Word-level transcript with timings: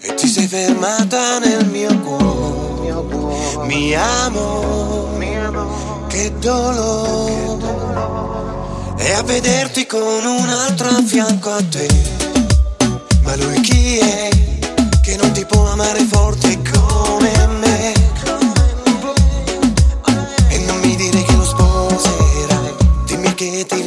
E 0.00 0.14
ti 0.14 0.26
sei 0.26 0.46
fermata 0.46 1.38
nel 1.38 1.66
mio 1.66 1.96
cuore. 2.00 3.64
Mi 3.66 3.94
amo, 3.94 5.16
che 6.08 6.32
dolore. 6.38 7.34
E 8.98 9.12
a 9.12 9.22
vederti 9.22 9.86
con 9.86 10.24
un 10.24 10.48
altro 10.48 10.88
a 10.88 11.02
fianco 11.04 11.50
a 11.50 11.62
te. 11.62 11.88
Ma 13.22 13.36
lui 13.36 13.60
chi 13.60 13.98
è? 13.98 14.28
Che 15.02 15.16
non 15.16 15.32
ti 15.32 15.44
può 15.44 15.66
amare 15.70 16.04
forte 16.04 16.45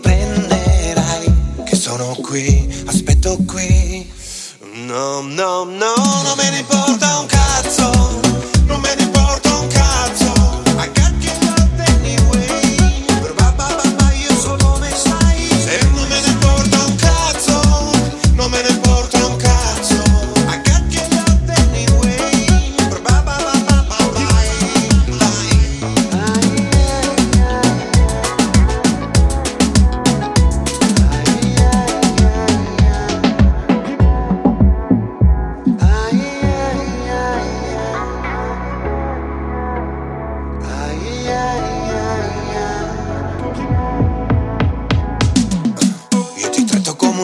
riprenderai. 0.00 1.32
Che 1.64 1.76
sono 1.76 2.16
qui, 2.22 2.68
aspetto 2.86 3.36
qui. 3.46 4.10
No, 4.86 5.20
no, 5.20 5.64
no, 5.64 5.94
non 6.24 6.36
me 6.36 6.50
ne 6.50 6.58
importa 6.58 6.89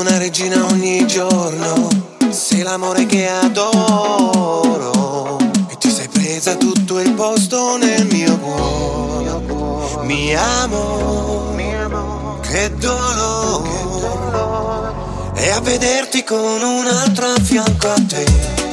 una 0.06 0.18
regina 0.18 0.64
ogni 0.66 1.04
giorno. 1.06 1.88
Sei 2.30 2.62
l'amore 2.62 3.06
che 3.06 3.26
adoro. 3.28 5.38
E 5.68 5.76
ti 5.78 5.90
sei 5.90 6.06
presa 6.08 6.54
tutto 6.54 7.00
il 7.00 7.10
posto 7.12 7.76
nel 7.76 8.06
mio 8.06 8.38
cuore. 8.38 10.04
Mi 10.04 10.32
amo, 10.34 11.54
che 12.40 12.72
dolore. 12.76 13.68
E 15.34 15.50
a 15.50 15.60
vederti 15.60 16.22
con 16.22 16.62
un 16.62 16.86
altro 16.86 17.26
a 17.26 17.34
fianco 17.40 17.88
a 17.88 17.96
te. 18.06 18.65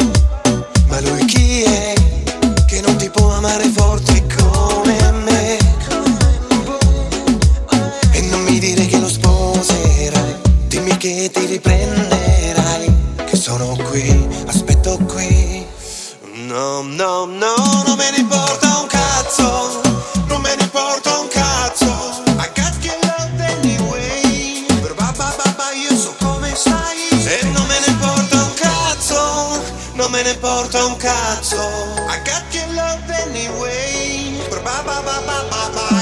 No, 16.54 16.84
no, 16.84 17.26
no, 17.26 17.56
non 17.84 17.98
me 17.98 18.12
ne 18.12 18.18
importa 18.18 18.78
un 18.78 18.86
cazzo. 18.86 19.82
Non 20.28 20.40
me 20.40 20.56
ne 20.56 20.62
importa 20.62 21.18
un 21.18 21.28
cazzo. 21.28 22.22
I 22.38 22.48
got 22.54 22.76
your 22.86 22.96
love 23.02 23.42
anyway. 23.42 24.64
Ba, 24.96 25.12
ba, 25.18 25.34
ba, 25.36 25.52
ba, 25.58 25.72
io 25.74 25.98
so 25.98 26.14
come 26.20 26.54
stai. 26.54 27.10
E 27.26 27.44
non 27.46 27.66
me 27.66 27.80
ne 27.80 27.88
importa 27.88 28.44
un 28.44 28.54
cazzo. 28.54 29.64
Non 29.96 30.12
me 30.12 30.22
ne 30.22 30.30
importa 30.30 30.86
un 30.86 30.96
cazzo. 30.98 31.58
I 31.58 32.22
got 32.24 32.44
your 32.54 32.68
love 32.76 33.10
anyway. 33.10 34.38
Ba, 34.52 34.84
ba, 34.86 35.02
ba, 35.02 35.22
ba, 35.26 35.44
ba, 35.50 35.70
ba 35.74 35.93